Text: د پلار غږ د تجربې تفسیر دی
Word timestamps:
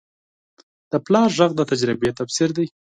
د 0.91 0.93
پلار 1.05 1.29
غږ 1.37 1.51
د 1.55 1.61
تجربې 1.71 2.09
تفسیر 2.19 2.49
دی 2.57 2.65